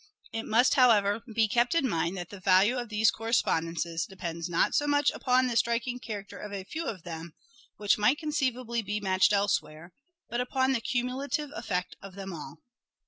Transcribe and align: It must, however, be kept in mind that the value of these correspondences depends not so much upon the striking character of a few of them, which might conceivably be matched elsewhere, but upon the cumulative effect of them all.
It 0.33 0.47
must, 0.47 0.73
however, 0.73 1.21
be 1.31 1.47
kept 1.47 1.75
in 1.75 1.87
mind 1.87 2.17
that 2.17 2.31
the 2.31 2.39
value 2.39 2.75
of 2.75 2.89
these 2.89 3.11
correspondences 3.11 4.07
depends 4.07 4.49
not 4.49 4.73
so 4.73 4.87
much 4.87 5.11
upon 5.11 5.45
the 5.45 5.55
striking 5.55 5.99
character 5.99 6.39
of 6.39 6.51
a 6.51 6.63
few 6.63 6.85
of 6.85 7.03
them, 7.03 7.35
which 7.77 7.99
might 7.99 8.17
conceivably 8.17 8.81
be 8.81 8.99
matched 8.99 9.31
elsewhere, 9.31 9.93
but 10.27 10.41
upon 10.41 10.71
the 10.71 10.81
cumulative 10.81 11.51
effect 11.53 11.97
of 12.01 12.15
them 12.15 12.33
all. 12.33 12.57